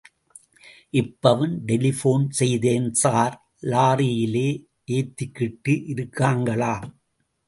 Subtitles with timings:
[0.93, 3.35] இப்பவும் டெலிபோன் செய்தேன் ஸார்...
[3.71, 4.37] லாரியில
[4.91, 6.89] ஏத்திக்கிட்டு இருக்காங்களாம்.